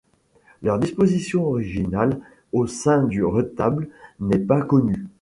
[0.63, 2.19] Leur disposition originale
[2.53, 3.87] au sein du retable
[4.19, 5.05] n'est pas connue.